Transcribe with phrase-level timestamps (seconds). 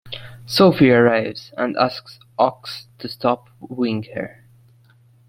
[0.47, 4.43] Sophie arrives and asks Ochs to stop wooing her.